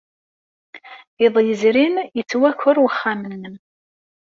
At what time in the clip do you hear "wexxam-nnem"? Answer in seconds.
2.83-3.55